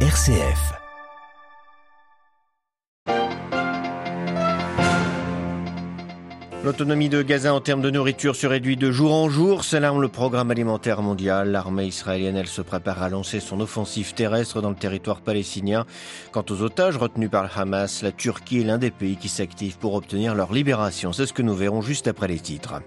RCF. 0.00 0.85
L'autonomie 6.66 7.08
de 7.08 7.22
Gaza 7.22 7.54
en 7.54 7.60
termes 7.60 7.80
de 7.80 7.90
nourriture 7.90 8.34
se 8.34 8.44
réduit 8.44 8.76
de 8.76 8.90
jour 8.90 9.14
en 9.14 9.28
jour, 9.28 9.62
s'alarme 9.62 10.00
le 10.00 10.08
programme 10.08 10.50
alimentaire 10.50 11.00
mondial. 11.00 11.52
L'armée 11.52 11.86
israélienne, 11.86 12.34
elle 12.34 12.48
se 12.48 12.60
prépare 12.60 13.04
à 13.04 13.08
lancer 13.08 13.38
son 13.38 13.60
offensive 13.60 14.14
terrestre 14.14 14.60
dans 14.60 14.70
le 14.70 14.74
territoire 14.74 15.20
palestinien. 15.20 15.86
Quant 16.32 16.44
aux 16.50 16.62
otages 16.62 16.96
retenus 16.96 17.30
par 17.30 17.44
le 17.44 17.50
Hamas, 17.54 18.02
la 18.02 18.10
Turquie 18.10 18.62
est 18.62 18.64
l'un 18.64 18.78
des 18.78 18.90
pays 18.90 19.16
qui 19.16 19.28
s'activent 19.28 19.78
pour 19.78 19.94
obtenir 19.94 20.34
leur 20.34 20.52
libération. 20.52 21.12
C'est 21.12 21.26
ce 21.26 21.32
que 21.32 21.42
nous 21.42 21.54
verrons 21.54 21.82
juste 21.82 22.08
après 22.08 22.26
les 22.26 22.40
titres. 22.40 22.82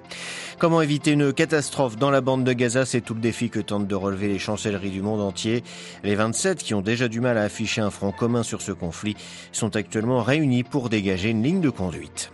Comment 0.58 0.82
éviter 0.82 1.12
une 1.12 1.32
catastrophe 1.32 1.96
dans 1.96 2.12
la 2.12 2.20
bande 2.20 2.44
de 2.44 2.52
Gaza? 2.52 2.86
C'est 2.86 3.00
tout 3.00 3.14
le 3.14 3.22
défi 3.22 3.50
que 3.50 3.62
tentent 3.62 3.88
de 3.88 3.96
relever 3.96 4.28
les 4.28 4.40
chancelleries 4.40 4.92
du 4.92 5.02
monde 5.02 5.22
entier. 5.22 5.64
Les 6.04 6.16
27 6.16 6.64
qui 6.64 6.74
ont 6.74 6.82
déjà 6.82 7.08
du 7.08 7.22
mal 7.22 7.38
à 7.38 7.44
afficher 7.44 7.80
un 7.80 7.92
front 7.92 8.12
commun 8.12 8.44
sur 8.44 8.62
ce 8.62 8.74
conflit 8.74 9.16
sont 9.54 9.78
actuellement 9.78 10.22
réunis 10.22 10.66
pour 10.66 10.90
dégager 10.90 11.30
une 11.30 11.44
ligne 11.44 11.62
de 11.62 11.70
conduite. 11.70 12.34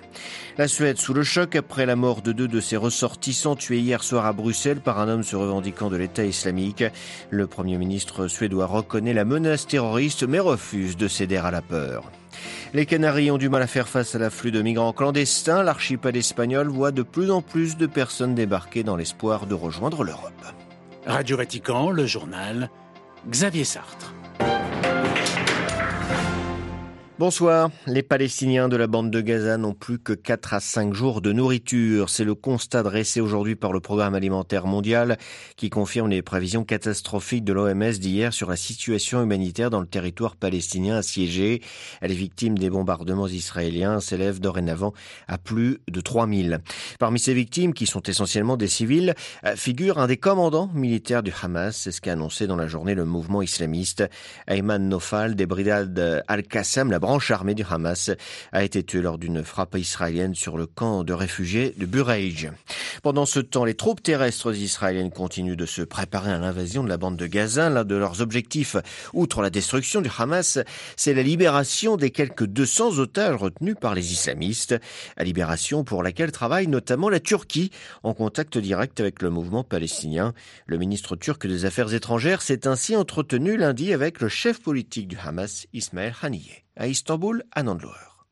La 0.58 0.68
Suède 0.68 0.98
sous 0.98 1.14
le 1.14 1.24
choc 1.24 1.55
après 1.55 1.86
la 1.86 1.96
mort 1.96 2.22
de 2.22 2.32
deux 2.32 2.48
de 2.48 2.60
ses 2.60 2.78
ressortissants 2.78 3.55
tués 3.55 3.80
hier 3.80 4.04
soir 4.04 4.26
à 4.26 4.34
Bruxelles 4.34 4.80
par 4.80 5.00
un 5.00 5.10
homme 5.10 5.24
se 5.24 5.36
revendiquant 5.36 5.90
de 5.90 5.98
l'État 5.98 6.26
islamique. 6.26 6.84
Le 7.30 7.48
Premier 7.48 7.78
ministre 7.78 8.28
suédois 8.28 8.66
reconnaît 8.66 9.14
la 9.14 9.26
menace 9.26 9.68
terroriste 9.68 10.24
mais 10.24 10.40
refuse 10.40 10.98
de 10.98 11.08
céder 11.08 11.38
à 11.38 11.52
la 11.52 11.62
peur. 11.62 12.12
Les 12.74 12.86
Canaries 12.86 13.32
ont 13.32 13.38
du 13.38 13.50
mal 13.50 13.62
à 13.62 13.68
faire 13.68 13.88
face 13.88 14.16
à 14.16 14.20
l'afflux 14.20 14.52
de 14.52 14.62
migrants 14.62 14.94
clandestins. 14.94 15.64
L'archipel 15.64 16.16
espagnol 16.18 16.68
voit 16.68 16.91
de 16.91 17.04
plus 17.04 17.32
en 17.32 17.41
plus 17.41 17.77
de 17.77 17.86
personnes 17.86 18.36
débarquer 18.36 18.84
dans 18.84 18.96
l'espoir 18.96 19.46
de 19.46 19.54
rejoindre 19.54 20.04
l'Europe. 20.04 20.34
Radio 21.05 21.38
Vatican, 21.38 21.91
le 21.91 22.05
journal, 22.05 22.70
Xavier 23.30 23.63
Sartre. 23.63 24.15
Bonsoir. 27.18 27.70
Les 27.88 28.04
Palestiniens 28.04 28.68
de 28.68 28.76
la 28.76 28.88
bande 28.88 29.10
de 29.10 29.21
Gaza 29.21 29.55
n'ont 29.55 29.74
plus 29.74 29.99
que 29.99 30.12
4 30.12 30.54
à 30.54 30.60
5 30.60 30.94
jours 30.94 31.22
de 31.22 31.32
nourriture. 31.32 32.10
C'est 32.10 32.26
le 32.26 32.35
constat 32.35 32.84
dressé 32.84 33.22
aujourd'hui 33.22 33.55
par 33.55 33.72
le 33.72 33.80
Programme 33.80 34.16
alimentaire 34.16 34.68
mondial 34.68 35.18
qui 35.55 35.70
confirme 35.70 36.10
les 36.10 36.22
prévisions 36.22 36.66
catastrophiques 36.66 37.46
de 37.46 37.54
l'OMS 37.54 37.94
d'hier 37.94 38.34
sur 38.34 38.49
la 38.49 38.57
situation 38.57 39.24
humanitaire 39.24 39.70
dans 39.70 39.80
le 39.80 39.88
territoire 39.88 40.35
palestinien 40.35 40.98
assiégé. 40.98 41.62
Les 42.02 42.13
victimes 42.13 42.57
des 42.57 42.70
bombardements 42.70 43.27
israéliens 43.27 44.02
s'élèvent 44.02 44.41
dorénavant 44.41 44.91
à 45.29 45.38
plus 45.38 45.79
de 45.90 46.02
3000. 46.02 46.60
Parmi 47.00 47.20
ces 47.20 47.34
victimes, 47.34 47.74
qui 47.74 47.85
sont 47.85 48.02
essentiellement 48.02 48.57
des 48.57 48.68
civils, 48.68 49.16
euh, 49.46 49.55
figure 49.55 50.00
un 50.00 50.07
des 50.07 50.18
commandants 50.18 50.70
militaires 50.74 51.24
du 51.24 51.32
Hamas. 51.41 51.77
C'est 51.77 51.94
ce 51.94 52.02
qu'a 52.02 52.12
annoncé 52.12 52.46
dans 52.46 52.57
la 52.57 52.68
journée 52.68 52.94
le 52.94 53.05
mouvement 53.05 53.41
islamiste. 53.41 54.04
Ayman 54.48 54.90
Nofal 54.90 55.35
des 55.35 55.46
brigades 55.46 56.24
Al-Qassam, 56.27 56.91
la 56.91 57.00
branche 57.05 57.29
armée 57.29 57.53
du 57.53 57.63
Hamas 57.70 58.09
a 58.51 58.63
été 58.63 58.81
tué 58.81 58.99
lors 58.99 59.20
d'une 59.20 59.43
frappe 59.43 59.77
israélienne 59.77 60.34
sur 60.34 60.57
le 60.57 60.65
camp 60.65 61.03
de 61.03 61.13
réfugiés 61.13 61.75
de 61.77 61.85
Bureij. 61.85 62.49
Pendant 63.03 63.27
ce 63.27 63.39
temps, 63.39 63.63
les 63.63 63.75
troupes 63.75 64.01
terrestres 64.01 64.56
israéliennes 64.56 65.11
continuent 65.11 65.56
de 65.56 65.67
se 65.67 65.83
préparer 65.83 66.31
à 66.31 66.39
l'invasion 66.39 66.83
de 66.83 66.89
la 66.89 66.97
bande 66.97 67.16
de 67.16 67.28
Gaza. 67.28 67.69
L'un 67.69 67.83
de 67.83 67.95
leurs 67.95 68.22
objectifs, 68.22 68.75
outre 69.13 69.44
la 69.44 69.51
destruction 69.51 70.01
du 70.01 70.09
Hamas, 70.17 70.57
c'est 70.97 71.13
la 71.13 71.22
libération 71.22 71.95
des 71.95 72.09
quelques 72.09 72.47
200 72.47 72.97
otages 72.97 73.35
retenus 73.35 73.75
par 73.79 73.94
les 73.94 74.11
islamistes. 74.11 74.75
La 75.16 75.25
libération 75.25 75.83
pour 75.83 76.01
laquelle 76.01 76.31
travaille 76.31 76.66
notamment 76.66 77.09
la 77.09 77.19
Turquie 77.19 77.69
en 78.01 78.16
contact 78.16 78.57
direct 78.57 79.00
avec 79.00 79.22
le 79.22 79.29
mouvement 79.29 79.63
palestinien. 79.63 80.33
Le 80.66 80.79
ministre 80.79 81.16
turc 81.16 81.45
des 81.45 81.66
Affaires 81.66 81.94
étrangères 81.94 82.41
s'est 82.41 82.67
ainsi 82.67 82.95
entretenu 82.95 83.57
lundi 83.57 83.94
avec 83.94 84.22
le 84.22 84.28
chef 84.28 84.59
politique 84.59 85.07
du 85.07 85.17
Hamas, 85.23 85.67
Ismaël 85.72 86.16
Haniyeh 86.23 86.65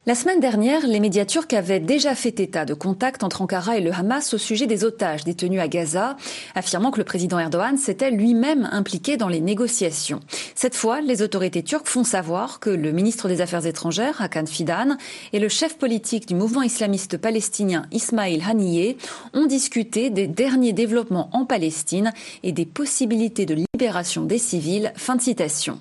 La 0.05 0.15
semaine 0.15 0.41
dernière, 0.41 0.85
les 0.85 0.99
médias 0.99 1.23
turcs 1.23 1.53
avaient 1.53 1.79
déjà 1.79 2.13
fait 2.13 2.37
état 2.41 2.65
de 2.65 2.73
contacts 2.73 3.23
entre 3.23 3.41
Ankara 3.41 3.77
et 3.77 3.81
le 3.81 3.93
Hamas 3.93 4.33
au 4.33 4.37
sujet 4.37 4.67
des 4.67 4.83
otages 4.83 5.23
détenus 5.23 5.61
à 5.61 5.69
Gaza, 5.69 6.17
affirmant 6.55 6.91
que 6.91 6.97
le 6.97 7.05
président 7.05 7.39
Erdogan 7.39 7.77
s'était 7.77 8.11
lui-même 8.11 8.67
impliqué 8.73 9.15
dans 9.15 9.29
les 9.29 9.39
négociations. 9.39 10.19
Cette 10.55 10.75
fois, 10.75 10.99
les 10.99 11.21
autorités 11.21 11.63
turques 11.63 11.87
font 11.87 12.03
savoir 12.03 12.59
que 12.59 12.69
le 12.69 12.91
ministre 12.91 13.29
des 13.29 13.39
Affaires 13.39 13.65
étrangères, 13.65 14.21
Hakan 14.21 14.45
Fidan, 14.45 14.97
et 15.31 15.39
le 15.39 15.47
chef 15.47 15.77
politique 15.77 16.27
du 16.27 16.35
mouvement 16.35 16.63
islamiste 16.63 17.15
palestinien 17.15 17.85
Ismail 17.93 18.43
Haniyeh 18.45 18.97
ont 19.33 19.45
discuté 19.45 20.09
des 20.09 20.27
derniers 20.27 20.73
développements 20.73 21.29
en 21.31 21.45
Palestine 21.45 22.11
et 22.43 22.51
des 22.51 22.65
possibilités 22.65 23.45
de 23.45 23.55
libération 23.55 24.25
des 24.25 24.37
civils. 24.37 24.91
Fin 24.97 25.15
de 25.15 25.21
citation. 25.21 25.79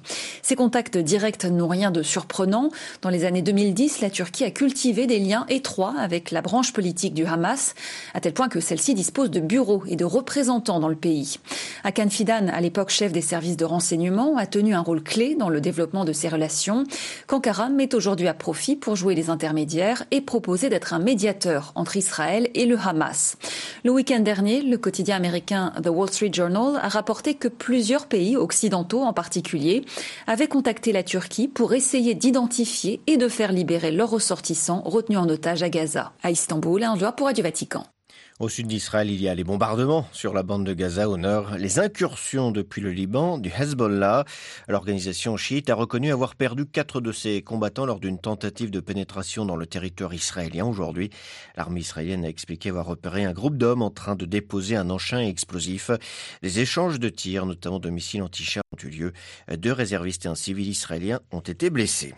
Ces 0.53 0.57
contacts 0.57 0.99
directs 0.99 1.47
n'ont 1.47 1.67
rien 1.67 1.91
de 1.91 2.03
surprenant. 2.03 2.69
Dans 3.01 3.09
les 3.09 3.25
années 3.25 3.41
2010, 3.41 4.03
la 4.03 4.11
Turquie 4.11 4.45
a 4.45 4.51
cultivé 4.51 5.07
des 5.07 5.19
liens 5.19 5.47
étroits 5.49 5.95
avec 5.99 6.31
la 6.31 6.43
branche 6.43 6.75
politique 6.75 7.15
du 7.15 7.25
Hamas, 7.25 7.75
à 8.13 8.21
tel 8.21 8.35
point 8.35 8.51
que 8.51 8.61
celle-ci 8.61 8.93
dispose 8.93 9.31
de 9.31 9.41
bureaux 9.41 9.83
et 9.89 9.97
de 9.97 10.05
représentants 10.05 10.79
dans 10.79 10.91
le 10.91 10.95
pays. 10.95 11.39
Hakan 11.85 12.11
Fidan, 12.11 12.49
à 12.53 12.61
l'époque 12.61 12.91
chef 12.91 13.13
des 13.13 13.23
services 13.23 13.57
de 13.57 13.65
renseignement, 13.65 14.37
a 14.37 14.45
tenu 14.45 14.75
un 14.75 14.83
rôle 14.83 15.03
clé 15.03 15.37
dans 15.37 15.49
le 15.49 15.63
développement 15.63 16.05
de 16.05 16.13
ces 16.13 16.29
relations, 16.29 16.85
qu'Ankara 17.29 17.71
met 17.71 17.95
aujourd'hui 17.95 18.29
à 18.29 18.35
profit 18.35 18.77
pour 18.77 18.95
jouer 18.95 19.15
les 19.15 19.31
intermédiaires 19.31 20.05
et 20.11 20.21
proposer 20.21 20.69
d'être 20.69 20.93
un 20.93 20.99
médiateur 20.99 21.73
entre 21.77 21.97
Israël 21.97 22.51
et 22.53 22.67
le 22.67 22.77
Hamas. 22.77 23.39
Le 23.85 23.91
week-end 23.91 24.21
dernier, 24.21 24.61
le 24.61 24.77
quotidien 24.77 25.17
américain 25.17 25.73
The 25.83 25.89
Wall 25.89 26.11
Street 26.11 26.31
Journal 26.31 26.79
a 26.83 26.89
rapporté 26.89 27.37
que 27.37 27.49
plusieurs 27.49 28.07
pays 28.07 28.37
occidentaux 28.37 29.01
en 29.01 29.15
particulier 29.15 29.87
avaient 30.27 30.42
contacté 30.49 30.93
la 30.93 31.03
Turquie 31.03 31.49
pour 31.49 31.75
essayer 31.75 32.15
d'identifier 32.15 33.01
et 33.07 33.17
de 33.17 33.29
faire 33.29 33.53
libérer 33.53 33.91
ressortissants 34.05 34.83
retenus 34.85 35.19
en 35.19 35.29
otage 35.29 35.63
à 35.63 35.69
Gaza. 35.69 36.13
À 36.23 36.31
Istanbul, 36.31 36.83
un 36.83 36.97
doigt 36.97 37.13
pour 37.13 37.27
Radio 37.27 37.45
Vatican. 37.45 37.85
Au 38.43 38.49
sud 38.49 38.67
d'Israël, 38.67 39.09
il 39.09 39.23
y 39.23 39.29
a 39.29 39.37
les 39.37 39.45
bombardements 39.45 40.05
sur 40.11 40.35
la 40.35 40.43
bande 40.43 40.67
de 40.67 40.75
Gaza 40.75 41.09
au 41.09 41.17
nord, 41.17 41.55
les 41.59 41.79
incursions 41.79 42.51
depuis 42.51 42.81
le 42.81 42.91
Liban 42.91 43.39
du 43.39 43.53
Hezbollah. 43.57 44.25
L'organisation 44.67 45.37
chiite 45.37 45.71
a 45.71 45.77
reconnu 45.77 46.11
avoir 46.11 46.35
perdu 46.35 46.67
quatre 46.67 47.01
de 47.01 47.13
ses 47.13 47.41
combattants 47.43 47.87
lors 47.87 48.01
d'une 48.01 48.19
tentative 48.19 48.73
de 48.73 48.81
pénétration 48.81 49.45
dans 49.45 49.55
le 49.55 49.65
territoire 49.65 50.13
israélien. 50.13 50.67
Aujourd'hui, 50.67 51.11
l'armée 51.57 51.79
israélienne 51.79 52.25
a 52.25 52.29
expliqué 52.29 52.71
avoir 52.71 52.87
repéré 52.87 53.25
un 53.25 53.33
groupe 53.33 53.57
d'hommes 53.57 53.81
en 53.81 53.91
train 53.91 54.17
de 54.17 54.25
déposer 54.25 54.75
un 54.75 54.91
engin 54.91 55.21
explosif. 55.21 55.93
Des 56.43 56.59
échanges 56.59 56.99
de 56.99 57.11
tirs, 57.11 57.47
notamment 57.47 57.79
de 57.79 57.91
missiles 57.91 58.23
anti-chars, 58.23 58.65
ont 58.73 58.85
eu 58.85 58.91
lieu. 58.91 59.13
Deux 59.57 59.73
réservistes 59.73 60.27
et 60.27 60.29
un 60.29 60.35
civil 60.35 60.69
israélien 60.69 61.21
ont 61.31 61.39
été 61.39 61.71
blessés. 61.71 62.13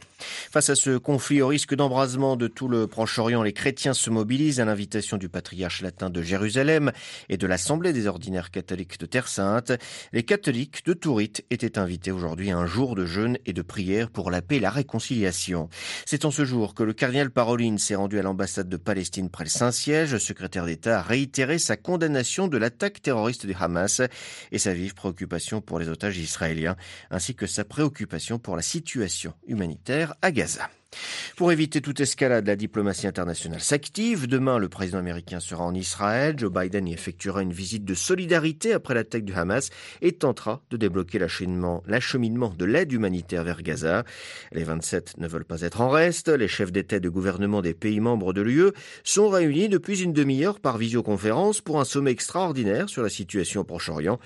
Face 0.51 0.71
à 0.71 0.75
ce 0.75 0.97
conflit 0.97 1.43
au 1.43 1.49
risque 1.49 1.75
d'embrasement 1.75 2.37
de 2.37 2.47
tout 2.47 2.69
le 2.69 2.87
Proche-Orient, 2.87 3.43
les 3.43 3.53
chrétiens 3.53 3.93
se 3.93 4.09
mobilisent 4.09 4.59
à 4.59 4.65
l'invitation 4.65 5.19
du 5.19 5.29
patriarche 5.29 5.83
latin 5.83 6.09
de 6.15 6.23
Jérusalem 6.23 6.93
et 7.29 7.37
de 7.37 7.47
l'Assemblée 7.47 7.93
des 7.93 8.07
ordinaires 8.07 8.51
catholiques 8.51 8.99
de 8.99 9.05
Terre 9.05 9.29
Sainte. 9.29 9.73
Les 10.13 10.23
catholiques 10.23 10.87
de 10.87 10.95
Tourite 10.95 11.45
étaient 11.51 11.79
invités 11.79 12.13
aujourd'hui 12.13 12.51
à 12.51 12.57
un 12.57 12.65
jour 12.65 12.95
de 12.95 13.05
jeûne 13.05 13.37
et 13.45 13.53
de 13.53 13.61
prière 13.61 14.09
pour 14.09 14.31
la 14.31 14.41
paix 14.41 14.57
et 14.57 14.61
la 14.61 14.71
réconciliation. 14.71 15.69
C'est 16.07 16.25
en 16.25 16.31
ce 16.31 16.47
jour 16.47 16.75
que 16.75 16.83
le 16.83 16.95
cardinal 16.95 17.31
Paroline 17.31 17.79
s'est 17.79 17.97
rendu 17.97 18.19
à 18.19 18.23
l'ambassade 18.23 18.69
de 18.69 18.77
Palestine 18.77 19.29
près 19.29 19.45
le 19.45 19.51
Saint-Siège. 19.51 20.17
Secrétaire 20.17 20.65
d'État 20.65 21.01
a 21.01 21.03
réitéré 21.03 21.59
sa 21.59 21.77
condamnation 21.77 22.49
de 22.49 22.57
l'attaque 22.57 23.03
terroriste 23.03 23.45
du 23.45 23.55
Hamas 23.59 24.01
et 24.53 24.59
sa 24.59 24.73
vive 24.73 24.95
préoccupation 24.95 25.61
pour 25.61 25.79
les 25.79 25.89
otages 25.89 26.19
israéliens, 26.19 26.77
ainsi 27.11 27.35
que 27.35 27.47
sa 27.47 27.65
préoccupation 27.65 28.39
pour 28.39 28.57
la 28.57 28.63
situation 28.63 29.35
humanitaire 29.47 30.15
à 30.23 30.31
Gaza. 30.31 30.71
Pour 31.37 31.53
éviter 31.53 31.81
toute 31.81 32.01
escalade, 32.01 32.47
la 32.47 32.57
diplomatie 32.57 33.07
internationale 33.07 33.61
s'active. 33.61 34.27
Demain, 34.27 34.59
le 34.59 34.69
président 34.69 34.99
américain 34.99 35.41
sera 35.41 35.65
en 35.65 35.75
Israël. 35.75 36.35
Joe 36.39 36.53
Biden 36.53 36.87
y 36.87 36.93
effectuera 36.93 37.43
une 37.43 37.53
visite 37.53 37.85
de 37.85 37.95
solidarité 37.95 38.73
après 38.73 38.95
l'attaque 38.95 39.25
du 39.25 39.33
Hamas 39.33 39.71
et 40.03 40.13
tentera 40.13 40.63
de 40.71 40.77
débloquer 40.77 41.19
l'acheminement 41.19 41.83
de 41.87 42.65
l'aide 42.65 42.93
humanitaire 42.93 43.45
vers 43.45 43.63
Gaza. 43.63 44.05
Les 44.53 44.65
27 44.65 45.19
ne 45.19 45.29
veulent 45.29 45.45
pas 45.45 45.63
être 45.63 45.81
en 45.81 45.89
reste. 45.89 46.29
Les 46.29 46.49
chefs 46.49 46.73
d'État 46.73 46.97
et 46.97 47.01
de 47.01 47.09
gouvernement 47.09 47.63
des 47.63 47.75
pays 47.75 48.01
membres 48.01 48.33
de 48.33 48.43
l'UE 48.43 48.73
sont 49.03 49.29
réunis 49.29 49.69
depuis 49.69 50.03
une 50.03 50.13
demi-heure 50.13 50.61
par 50.61 50.79
visioconférence 50.79 51.61
pour 51.61 51.81
un 51.81 51.85
sommet 51.85 52.11
extraordinaire 52.11 52.89
sur 52.89 53.03
la 53.03 53.09
situation 53.09 53.63
au 53.63 53.65
Proche-Orient. 53.65 54.19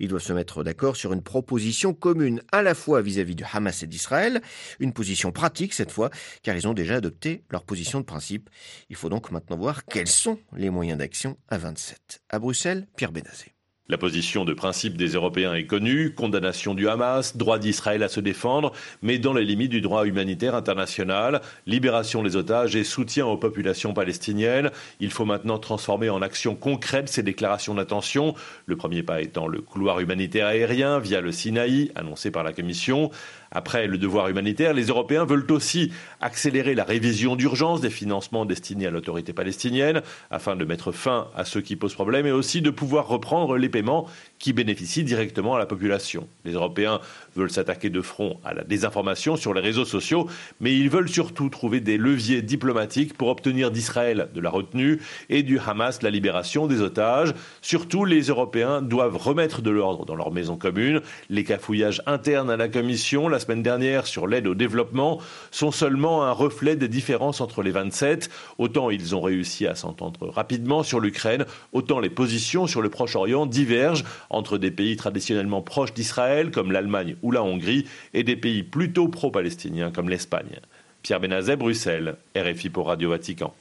Ils 0.00 0.08
doivent 0.08 0.22
se 0.22 0.32
mettre 0.32 0.64
d'accord 0.64 0.96
sur 0.96 1.12
une 1.12 1.22
proposition 1.22 1.94
commune 1.94 2.42
à 2.52 2.62
la 2.62 2.74
fois 2.74 3.02
vis-à-vis 3.02 3.34
-vis 3.34 3.36
du 3.36 3.44
Hamas 3.52 3.82
et 3.82 3.86
d'Israël, 3.86 4.42
une 4.80 4.92
position 4.92 5.32
pratique 5.32 5.74
cette 5.74 5.90
fois, 5.90 6.10
car 6.42 6.56
ils 6.56 6.68
ont 6.68 6.74
déjà 6.74 6.96
adopté 6.96 7.44
leur 7.50 7.64
position 7.64 8.00
de 8.00 8.04
principe. 8.04 8.50
Il 8.90 8.96
faut 8.96 9.08
donc 9.08 9.30
maintenant 9.30 9.56
voir 9.56 9.84
quels 9.84 10.08
sont 10.08 10.38
les 10.54 10.70
moyens 10.70 10.98
d'action 10.98 11.36
à 11.48 11.58
27. 11.58 12.22
À 12.28 12.38
Bruxelles, 12.38 12.86
Pierre 12.96 13.12
Bénazé. 13.12 13.56
La 13.88 13.98
position 13.98 14.44
de 14.44 14.52
principe 14.52 14.96
des 14.96 15.10
Européens 15.10 15.54
est 15.54 15.66
connue, 15.66 16.12
condamnation 16.12 16.74
du 16.74 16.88
Hamas, 16.88 17.36
droit 17.36 17.60
d'Israël 17.60 18.02
à 18.02 18.08
se 18.08 18.18
défendre, 18.18 18.72
mais 19.00 19.20
dans 19.20 19.32
les 19.32 19.44
limites 19.44 19.70
du 19.70 19.80
droit 19.80 20.06
humanitaire 20.06 20.56
international, 20.56 21.40
libération 21.66 22.24
des 22.24 22.34
otages 22.34 22.74
et 22.74 22.82
soutien 22.82 23.26
aux 23.26 23.36
populations 23.36 23.94
palestiniennes. 23.94 24.72
Il 24.98 25.12
faut 25.12 25.24
maintenant 25.24 25.60
transformer 25.60 26.10
en 26.10 26.20
action 26.20 26.56
concrète 26.56 27.08
ces 27.08 27.22
déclarations 27.22 27.74
d'intention, 27.74 28.34
le 28.66 28.74
premier 28.74 29.04
pas 29.04 29.22
étant 29.22 29.46
le 29.46 29.60
couloir 29.60 30.00
humanitaire 30.00 30.48
aérien 30.48 30.98
via 30.98 31.20
le 31.20 31.30
Sinaï, 31.30 31.92
annoncé 31.94 32.32
par 32.32 32.42
la 32.42 32.52
Commission. 32.52 33.12
Après 33.50 33.86
le 33.86 33.98
devoir 33.98 34.28
humanitaire, 34.28 34.74
les 34.74 34.86
Européens 34.86 35.24
veulent 35.24 35.46
aussi 35.50 35.92
accélérer 36.20 36.74
la 36.74 36.84
révision 36.84 37.36
d'urgence 37.36 37.80
des 37.80 37.90
financements 37.90 38.44
destinés 38.44 38.86
à 38.86 38.90
l'autorité 38.90 39.32
palestinienne 39.32 40.02
afin 40.30 40.56
de 40.56 40.64
mettre 40.64 40.92
fin 40.92 41.28
à 41.34 41.44
ce 41.44 41.58
qui 41.58 41.76
pose 41.76 41.94
problème 41.94 42.26
et 42.26 42.32
aussi 42.32 42.60
de 42.62 42.70
pouvoir 42.70 43.08
reprendre 43.08 43.56
les 43.56 43.68
paiements 43.68 44.06
qui 44.38 44.52
bénéficient 44.52 45.04
directement 45.04 45.54
à 45.54 45.58
la 45.58 45.66
population. 45.66 46.28
Les 46.44 46.52
Européens 46.52 47.00
veulent 47.34 47.50
s'attaquer 47.50 47.90
de 47.90 48.00
front 48.00 48.38
à 48.44 48.54
la 48.54 48.64
désinformation 48.64 49.36
sur 49.36 49.54
les 49.54 49.60
réseaux 49.60 49.84
sociaux, 49.84 50.28
mais 50.60 50.74
ils 50.74 50.90
veulent 50.90 51.08
surtout 51.08 51.48
trouver 51.48 51.80
des 51.80 51.96
leviers 51.96 52.42
diplomatiques 52.42 53.16
pour 53.16 53.28
obtenir 53.28 53.70
d'Israël 53.70 54.28
de 54.34 54.40
la 54.40 54.50
retenue 54.50 55.00
et 55.28 55.42
du 55.42 55.58
Hamas 55.58 56.02
la 56.02 56.10
libération 56.10 56.66
des 56.66 56.80
otages. 56.80 57.34
Surtout, 57.62 58.04
les 58.04 58.22
Européens 58.22 58.82
doivent 58.82 59.16
remettre 59.16 59.62
de 59.62 59.70
l'ordre 59.70 60.04
dans 60.04 60.14
leur 60.14 60.32
maison 60.32 60.56
commune. 60.56 61.00
Les 61.30 61.44
cafouillages 61.44 62.02
internes 62.06 62.50
à 62.50 62.56
la 62.56 62.68
Commission 62.68 63.28
la 63.36 63.40
semaine 63.40 63.62
dernière 63.62 64.06
sur 64.06 64.26
l'aide 64.26 64.46
au 64.46 64.54
développement 64.54 65.20
sont 65.50 65.70
seulement 65.70 66.24
un 66.24 66.30
reflet 66.30 66.74
des 66.74 66.88
différences 66.88 67.42
entre 67.42 67.62
les 67.62 67.70
27. 67.70 68.30
Autant 68.56 68.88
ils 68.88 69.14
ont 69.14 69.20
réussi 69.20 69.66
à 69.66 69.74
s'entendre 69.74 70.30
rapidement 70.30 70.82
sur 70.82 71.00
l'Ukraine, 71.00 71.44
autant 71.74 72.00
les 72.00 72.08
positions 72.08 72.66
sur 72.66 72.80
le 72.80 72.88
Proche-Orient 72.88 73.44
divergent 73.44 74.04
entre 74.30 74.56
des 74.56 74.70
pays 74.70 74.96
traditionnellement 74.96 75.60
proches 75.60 75.92
d'Israël, 75.92 76.50
comme 76.50 76.72
l'Allemagne 76.72 77.16
ou 77.20 77.30
la 77.30 77.42
Hongrie, 77.42 77.84
et 78.14 78.22
des 78.22 78.36
pays 78.36 78.62
plutôt 78.62 79.08
pro-palestiniens, 79.08 79.90
comme 79.90 80.08
l'Espagne. 80.08 80.60
Pierre 81.02 81.20
Benazet, 81.20 81.56
Bruxelles, 81.56 82.16
RFI 82.34 82.70
pour 82.70 82.86
Radio 82.86 83.10
Vatican. 83.10 83.52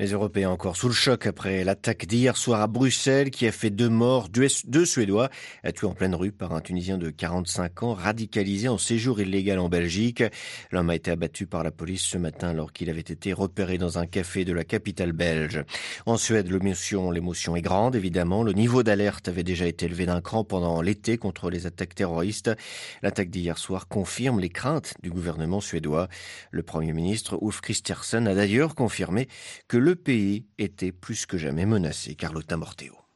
Les 0.00 0.12
Européens 0.12 0.50
encore 0.50 0.76
sous 0.76 0.86
le 0.86 0.94
choc 0.94 1.26
après 1.26 1.64
l'attaque 1.64 2.06
d'hier 2.06 2.36
soir 2.36 2.60
à 2.60 2.68
Bruxelles 2.68 3.32
qui 3.32 3.48
a 3.48 3.50
fait 3.50 3.70
deux 3.70 3.88
morts, 3.88 4.28
deux 4.28 4.86
Suédois 4.86 5.28
tués 5.74 5.88
en 5.88 5.92
pleine 5.92 6.14
rue 6.14 6.30
par 6.30 6.54
un 6.54 6.60
Tunisien 6.60 6.98
de 6.98 7.10
45 7.10 7.82
ans 7.82 7.94
radicalisé 7.94 8.68
en 8.68 8.78
séjour 8.78 9.20
illégal 9.20 9.58
en 9.58 9.68
Belgique. 9.68 10.22
L'homme 10.70 10.90
a 10.90 10.94
été 10.94 11.10
abattu 11.10 11.48
par 11.48 11.64
la 11.64 11.72
police 11.72 12.02
ce 12.02 12.16
matin 12.16 12.50
alors 12.50 12.72
qu'il 12.72 12.90
avait 12.90 13.00
été 13.00 13.32
repéré 13.32 13.76
dans 13.76 13.98
un 13.98 14.06
café 14.06 14.44
de 14.44 14.52
la 14.52 14.62
capitale 14.62 15.10
belge. 15.10 15.64
En 16.06 16.16
Suède, 16.16 16.48
l'émotion, 16.48 17.56
est 17.56 17.60
grande 17.60 17.96
évidemment. 17.96 18.44
Le 18.44 18.52
niveau 18.52 18.84
d'alerte 18.84 19.26
avait 19.26 19.42
déjà 19.42 19.66
été 19.66 19.86
élevé 19.86 20.06
d'un 20.06 20.20
cran 20.20 20.44
pendant 20.44 20.80
l'été 20.80 21.18
contre 21.18 21.50
les 21.50 21.66
attaques 21.66 21.96
terroristes. 21.96 22.52
L'attaque 23.02 23.30
d'hier 23.30 23.58
soir 23.58 23.88
confirme 23.88 24.38
les 24.38 24.48
craintes 24.48 24.94
du 25.02 25.10
gouvernement 25.10 25.60
suédois. 25.60 26.06
Le 26.52 26.62
premier 26.62 26.92
ministre 26.92 27.36
Ulf 27.42 27.60
Kristersson 27.62 28.26
a 28.26 28.34
d'ailleurs 28.36 28.76
confirmé 28.76 29.26
que 29.66 29.87
le 29.88 29.96
pays 29.96 30.44
était 30.58 30.92
plus 30.92 31.24
que 31.24 31.38
jamais 31.38 31.64
menacé. 31.64 32.14
Carlotta 32.14 32.58
Morteo. 32.58 33.07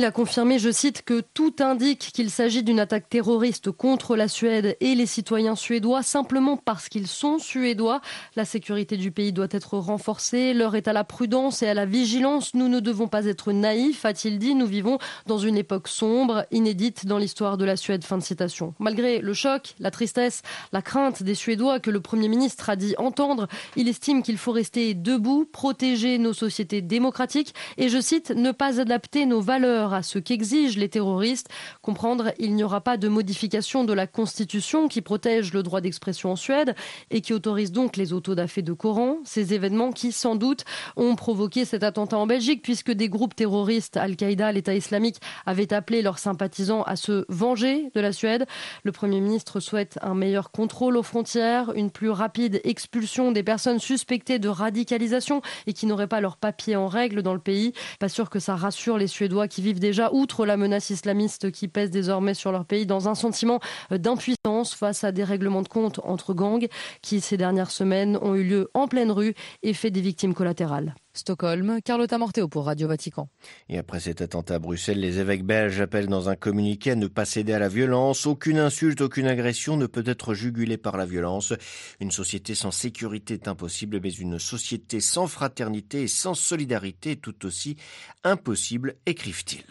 Il 0.00 0.06
a 0.06 0.10
confirmé, 0.10 0.58
je 0.58 0.72
cite, 0.72 1.02
que 1.02 1.20
tout 1.20 1.56
indique 1.60 1.98
qu'il 2.14 2.30
s'agit 2.30 2.62
d'une 2.62 2.80
attaque 2.80 3.10
terroriste 3.10 3.70
contre 3.70 4.16
la 4.16 4.28
Suède 4.28 4.74
et 4.80 4.94
les 4.94 5.04
citoyens 5.04 5.56
suédois 5.56 6.02
simplement 6.02 6.56
parce 6.56 6.88
qu'ils 6.88 7.06
sont 7.06 7.38
suédois. 7.38 8.00
La 8.34 8.46
sécurité 8.46 8.96
du 8.96 9.10
pays 9.10 9.34
doit 9.34 9.48
être 9.50 9.76
renforcée. 9.76 10.54
L'heure 10.54 10.74
est 10.74 10.88
à 10.88 10.94
la 10.94 11.04
prudence 11.04 11.62
et 11.62 11.68
à 11.68 11.74
la 11.74 11.84
vigilance. 11.84 12.54
Nous 12.54 12.68
ne 12.68 12.80
devons 12.80 13.08
pas 13.08 13.26
être 13.26 13.52
naïfs, 13.52 14.06
a-t-il 14.06 14.38
dit. 14.38 14.54
Nous 14.54 14.64
vivons 14.64 14.96
dans 15.26 15.36
une 15.36 15.58
époque 15.58 15.86
sombre, 15.86 16.46
inédite 16.50 17.04
dans 17.04 17.18
l'histoire 17.18 17.58
de 17.58 17.66
la 17.66 17.76
Suède. 17.76 18.02
Fin 18.02 18.16
de 18.16 18.22
citation. 18.22 18.72
Malgré 18.78 19.18
le 19.18 19.34
choc, 19.34 19.74
la 19.80 19.90
tristesse, 19.90 20.40
la 20.72 20.80
crainte 20.80 21.22
des 21.22 21.34
Suédois 21.34 21.78
que 21.78 21.90
le 21.90 22.00
Premier 22.00 22.28
ministre 22.28 22.70
a 22.70 22.76
dit 22.76 22.94
entendre, 22.96 23.48
il 23.76 23.86
estime 23.86 24.22
qu'il 24.22 24.38
faut 24.38 24.52
rester 24.52 24.94
debout, 24.94 25.44
protéger 25.44 26.16
nos 26.16 26.32
sociétés 26.32 26.80
démocratiques 26.80 27.52
et, 27.76 27.90
je 27.90 28.00
cite, 28.00 28.30
ne 28.30 28.50
pas 28.50 28.80
adapter 28.80 29.26
nos 29.26 29.42
valeurs 29.42 29.89
à 29.94 30.02
ce 30.02 30.18
qu'exigent 30.18 30.78
les 30.78 30.88
terroristes. 30.88 31.48
Comprendre, 31.82 32.32
il 32.38 32.54
n'y 32.54 32.64
aura 32.64 32.80
pas 32.80 32.96
de 32.96 33.08
modification 33.08 33.84
de 33.84 33.92
la 33.92 34.06
Constitution 34.06 34.88
qui 34.88 35.00
protège 35.00 35.52
le 35.52 35.62
droit 35.62 35.80
d'expression 35.80 36.32
en 36.32 36.36
Suède 36.36 36.74
et 37.10 37.20
qui 37.20 37.32
autorise 37.32 37.72
donc 37.72 37.96
les 37.96 38.12
autodafés 38.12 38.62
de 38.62 38.72
Coran. 38.72 39.18
Ces 39.24 39.54
événements 39.54 39.92
qui, 39.92 40.12
sans 40.12 40.36
doute, 40.36 40.64
ont 40.96 41.14
provoqué 41.16 41.64
cet 41.64 41.82
attentat 41.82 42.18
en 42.18 42.26
Belgique 42.26 42.62
puisque 42.62 42.90
des 42.90 43.08
groupes 43.08 43.34
terroristes, 43.34 43.96
Al-Qaïda, 43.96 44.52
l'État 44.52 44.74
islamique, 44.74 45.20
avaient 45.46 45.72
appelé 45.72 46.02
leurs 46.02 46.18
sympathisants 46.18 46.82
à 46.82 46.96
se 46.96 47.24
venger 47.28 47.90
de 47.94 48.00
la 48.00 48.12
Suède. 48.12 48.46
Le 48.84 48.92
Premier 48.92 49.20
ministre 49.20 49.60
souhaite 49.60 49.98
un 50.02 50.14
meilleur 50.14 50.50
contrôle 50.50 50.96
aux 50.96 51.02
frontières, 51.02 51.72
une 51.74 51.90
plus 51.90 52.10
rapide 52.10 52.60
expulsion 52.64 53.32
des 53.32 53.42
personnes 53.42 53.78
suspectées 53.78 54.38
de 54.38 54.48
radicalisation 54.48 55.42
et 55.66 55.72
qui 55.72 55.86
n'auraient 55.86 56.06
pas 56.06 56.20
leurs 56.20 56.36
papiers 56.36 56.76
en 56.76 56.88
règle 56.88 57.22
dans 57.22 57.34
le 57.34 57.40
pays. 57.40 57.72
Pas 57.98 58.08
sûr 58.08 58.30
que 58.30 58.38
ça 58.38 58.56
rassure 58.56 58.98
les 58.98 59.06
Suédois 59.06 59.48
qui 59.48 59.62
vivent 59.62 59.69
déjà, 59.78 60.10
outre 60.12 60.46
la 60.46 60.56
menace 60.56 60.90
islamiste 60.90 61.52
qui 61.52 61.68
pèse 61.68 61.90
désormais 61.90 62.34
sur 62.34 62.50
leur 62.50 62.64
pays, 62.64 62.86
dans 62.86 63.08
un 63.08 63.14
sentiment 63.14 63.60
d'impuissance 63.90 64.74
face 64.74 65.04
à 65.04 65.12
des 65.12 65.24
règlements 65.24 65.62
de 65.62 65.68
compte 65.68 66.00
entre 66.04 66.34
gangs 66.34 66.66
qui, 67.02 67.20
ces 67.20 67.36
dernières 67.36 67.70
semaines, 67.70 68.18
ont 68.22 68.34
eu 68.34 68.42
lieu 68.42 68.70
en 68.74 68.88
pleine 68.88 69.10
rue 69.10 69.34
et 69.62 69.74
fait 69.74 69.90
des 69.90 70.00
victimes 70.00 70.34
collatérales. 70.34 70.94
Stockholm, 71.12 71.80
Carlotta 71.82 72.18
Morteo 72.18 72.46
pour 72.46 72.66
Radio 72.66 72.86
Vatican. 72.86 73.28
Et 73.68 73.78
après 73.78 74.00
cet 74.00 74.20
attentat 74.20 74.54
à 74.54 74.58
Bruxelles, 74.58 75.00
les 75.00 75.18
évêques 75.18 75.44
belges 75.44 75.80
appellent 75.80 76.06
dans 76.06 76.28
un 76.28 76.36
communiqué 76.36 76.92
à 76.92 76.94
ne 76.94 77.08
pas 77.08 77.24
céder 77.24 77.52
à 77.52 77.58
la 77.58 77.68
violence. 77.68 78.26
Aucune 78.26 78.58
insulte, 78.58 79.00
aucune 79.00 79.26
agression 79.26 79.76
ne 79.76 79.86
peut 79.86 80.04
être 80.06 80.34
jugulée 80.34 80.76
par 80.78 80.96
la 80.96 81.06
violence. 81.06 81.52
Une 82.00 82.10
société 82.12 82.54
sans 82.54 82.70
sécurité 82.70 83.34
est 83.34 83.48
impossible, 83.48 84.00
mais 84.02 84.12
une 84.12 84.38
société 84.38 85.00
sans 85.00 85.26
fraternité 85.26 86.02
et 86.02 86.08
sans 86.08 86.34
solidarité 86.34 87.12
est 87.12 87.22
tout 87.22 87.44
aussi 87.44 87.76
impossible, 88.22 88.94
écrivent-ils. 89.06 89.66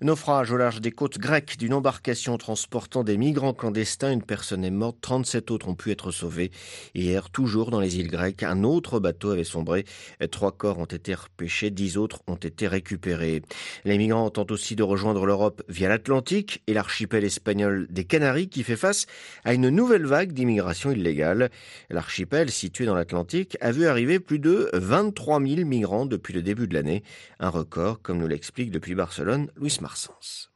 Naufrage 0.00 0.50
au 0.50 0.56
large 0.56 0.80
des 0.80 0.90
côtes 0.90 1.18
grecques 1.18 1.56
d'une 1.58 1.74
embarcation 1.74 2.38
transportant 2.38 3.04
des 3.04 3.16
migrants 3.16 3.52
clandestins. 3.52 4.10
Une 4.10 4.22
personne 4.22 4.64
est 4.64 4.70
morte, 4.70 4.96
37 5.00 5.50
autres 5.50 5.68
ont 5.68 5.74
pu 5.74 5.90
être 5.90 6.10
sauvés. 6.10 6.50
Hier, 6.94 7.30
toujours 7.30 7.70
dans 7.70 7.80
les 7.80 7.98
îles 7.98 8.10
grecques, 8.10 8.42
un 8.42 8.64
autre 8.64 8.98
bateau 8.98 9.30
avait 9.30 9.44
sombré. 9.44 9.84
Trois 10.30 10.52
corps 10.52 10.78
ont 10.78 10.86
été 10.86 11.14
repêchés, 11.14 11.70
dix 11.70 11.98
autres 11.98 12.20
ont 12.26 12.36
été 12.36 12.66
récupérés. 12.66 13.42
Les 13.84 13.98
migrants 13.98 14.30
tentent 14.30 14.50
aussi 14.50 14.76
de 14.76 14.82
rejoindre 14.82 15.26
l'Europe 15.26 15.62
via 15.68 15.88
l'Atlantique 15.88 16.62
et 16.66 16.74
l'archipel 16.74 17.24
espagnol 17.24 17.86
des 17.90 18.04
Canaries 18.04 18.48
qui 18.48 18.62
fait 18.62 18.76
face 18.76 19.06
à 19.44 19.54
une 19.54 19.68
nouvelle 19.68 20.06
vague 20.06 20.32
d'immigration 20.32 20.90
illégale. 20.90 21.50
L'archipel, 21.90 22.50
situé 22.50 22.86
dans 22.86 22.94
l'Atlantique, 22.94 23.56
a 23.60 23.70
vu 23.70 23.86
arriver 23.86 24.18
plus 24.18 24.38
de 24.38 24.70
23 24.72 25.40
000 25.40 25.66
migrants 25.66 26.06
depuis 26.06 26.32
le 26.32 26.42
début 26.42 26.66
de 26.66 26.74
l'année. 26.74 27.02
Un 27.38 27.50
record, 27.50 28.00
comme 28.02 28.18
nous 28.18 28.26
l'explique 28.26 28.70
depuis 28.70 28.94
Barcelone 28.94 29.48
Louis 29.56 29.70
Mar. 30.08 30.48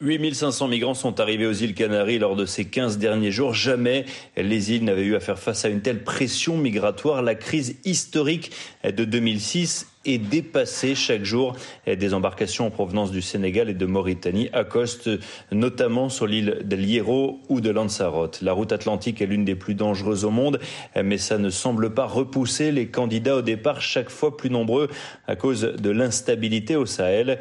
8500 0.00 0.66
migrants 0.66 0.94
sont 0.94 1.20
arrivés 1.20 1.46
aux 1.46 1.52
îles 1.52 1.74
Canaries 1.74 2.18
lors 2.18 2.34
de 2.34 2.44
ces 2.44 2.64
15 2.64 2.98
derniers 2.98 3.30
jours. 3.30 3.54
Jamais 3.54 4.04
les 4.36 4.72
îles 4.72 4.84
n'avaient 4.84 5.04
eu 5.04 5.14
à 5.14 5.20
faire 5.20 5.38
face 5.38 5.64
à 5.64 5.68
une 5.68 5.80
telle 5.80 6.02
pression 6.02 6.56
migratoire. 6.56 7.22
La 7.22 7.36
crise 7.36 7.76
historique 7.84 8.50
de 8.82 9.04
2006 9.04 9.91
et 10.04 10.18
dépasser 10.18 10.94
chaque 10.94 11.24
jour. 11.24 11.56
Des 11.86 12.14
embarcations 12.14 12.66
en 12.66 12.70
provenance 12.70 13.10
du 13.10 13.22
Sénégal 13.22 13.68
et 13.68 13.74
de 13.74 13.86
Mauritanie 13.86 14.48
accostent 14.52 15.10
notamment 15.50 16.08
sur 16.08 16.26
l'île 16.26 16.58
de 16.64 16.76
Hierro 16.76 17.40
ou 17.48 17.60
de 17.60 17.70
Lanzarote. 17.70 18.40
La 18.42 18.52
route 18.52 18.72
atlantique 18.72 19.22
est 19.22 19.26
l'une 19.26 19.44
des 19.44 19.54
plus 19.54 19.74
dangereuses 19.74 20.24
au 20.24 20.30
monde, 20.30 20.58
mais 21.02 21.18
ça 21.18 21.38
ne 21.38 21.50
semble 21.50 21.94
pas 21.94 22.06
repousser 22.06 22.72
les 22.72 22.88
candidats 22.88 23.36
au 23.36 23.42
départ 23.42 23.80
chaque 23.80 24.10
fois 24.10 24.36
plus 24.36 24.50
nombreux 24.50 24.88
à 25.26 25.36
cause 25.36 25.62
de 25.62 25.90
l'instabilité 25.90 26.76
au 26.76 26.86
Sahel. 26.86 27.38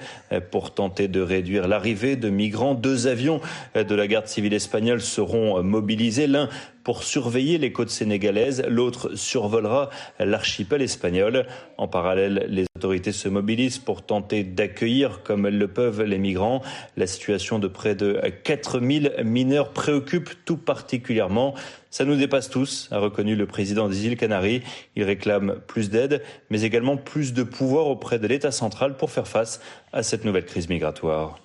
Pour 0.51 0.73
tenter 0.73 1.07
de 1.07 1.21
réduire 1.21 1.67
l'arrivée 1.67 2.15
de 2.15 2.29
migrants, 2.29 2.75
deux 2.75 3.07
avions 3.07 3.41
de 3.75 3.95
la 3.95 4.07
garde 4.07 4.27
civile 4.27 4.53
espagnole 4.53 5.01
seront 5.01 5.61
mobilisés. 5.63 6.27
L'un 6.27 6.49
pour 6.83 7.03
surveiller 7.03 7.57
les 7.57 7.71
côtes 7.71 7.89
sénégalaises, 7.89 8.63
l'autre 8.67 9.15
survolera 9.15 9.89
l'archipel 10.19 10.81
espagnol. 10.81 11.45
En 11.77 11.87
parallèle, 11.87 12.45
les 12.49 12.65
autorités 12.75 13.11
se 13.11 13.29
mobilisent 13.29 13.79
pour 13.79 14.01
tenter 14.01 14.43
d'accueillir 14.43 15.21
comme 15.23 15.45
elles 15.45 15.57
le 15.57 15.67
peuvent 15.67 16.01
les 16.03 16.17
migrants. 16.17 16.61
La 16.97 17.07
situation 17.07 17.59
de 17.59 17.67
près 17.67 17.95
de 17.95 18.19
4000 18.43 19.15
mineurs 19.23 19.71
préoccupe 19.71 20.31
tout 20.45 20.57
particulièrement. 20.57 21.53
Ça 21.89 22.05
nous 22.05 22.15
dépasse 22.15 22.49
tous, 22.49 22.87
a 22.91 22.99
reconnu 22.99 23.35
le 23.35 23.45
président 23.45 23.89
des 23.89 24.05
îles 24.07 24.17
Canaries. 24.17 24.61
Il 24.95 25.03
réclame 25.03 25.57
plus 25.67 25.89
d'aide, 25.89 26.23
mais 26.49 26.61
également 26.61 26.97
plus 26.97 27.33
de 27.33 27.43
pouvoir 27.43 27.87
auprès 27.87 28.17
de 28.17 28.27
l'État 28.27 28.51
central 28.51 28.95
pour 28.97 29.11
faire 29.11 29.27
face 29.27 29.61
à 29.93 30.01
cette 30.01 30.25
nouvelle 30.25 30.45
crise 30.45 30.69
migratoire. 30.69 31.37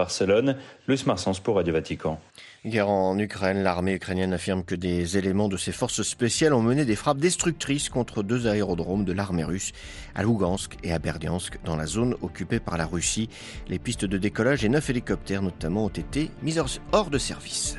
Barcelone, 0.00 0.56
Luis 0.88 1.02
Marsens 1.04 1.40
pour 1.40 1.56
Radio 1.56 1.74
Vatican. 1.74 2.18
Guerre 2.64 2.88
en 2.88 3.18
Ukraine, 3.18 3.62
l'armée 3.62 3.96
ukrainienne 3.96 4.32
affirme 4.32 4.64
que 4.64 4.74
des 4.74 5.18
éléments 5.18 5.50
de 5.50 5.58
ses 5.58 5.72
forces 5.72 6.00
spéciales 6.00 6.54
ont 6.54 6.62
mené 6.62 6.86
des 6.86 6.96
frappes 6.96 7.18
destructrices 7.18 7.90
contre 7.90 8.22
deux 8.22 8.46
aérodromes 8.46 9.04
de 9.04 9.12
l'armée 9.12 9.44
russe 9.44 9.72
à 10.14 10.22
Lugansk 10.22 10.78
et 10.82 10.94
à 10.94 10.98
Berdiansk 10.98 11.58
dans 11.66 11.76
la 11.76 11.84
zone 11.84 12.16
occupée 12.22 12.60
par 12.60 12.78
la 12.78 12.86
Russie. 12.86 13.28
Les 13.68 13.78
pistes 13.78 14.06
de 14.06 14.16
décollage 14.16 14.64
et 14.64 14.70
neuf 14.70 14.88
hélicoptères 14.88 15.42
notamment 15.42 15.84
ont 15.84 15.88
été 15.88 16.30
mises 16.42 16.62
hors 16.92 17.10
de 17.10 17.18
service. 17.18 17.76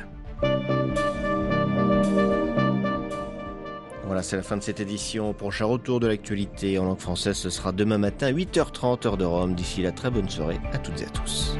C'est 4.22 4.36
la 4.36 4.42
fin 4.42 4.56
de 4.56 4.62
cette 4.62 4.78
édition. 4.78 5.32
Prochain 5.32 5.64
retour 5.64 5.98
de 5.98 6.06
l'actualité 6.06 6.78
en 6.78 6.84
langue 6.84 7.00
française, 7.00 7.36
ce 7.36 7.50
sera 7.50 7.72
demain 7.72 7.98
matin 7.98 8.30
8h30 8.30 9.06
heure 9.06 9.16
de 9.16 9.24
Rome. 9.24 9.54
D'ici 9.54 9.82
là, 9.82 9.90
très 9.90 10.10
bonne 10.10 10.28
soirée 10.28 10.60
à 10.72 10.78
toutes 10.78 11.00
et 11.02 11.04
à 11.04 11.10
tous. 11.10 11.56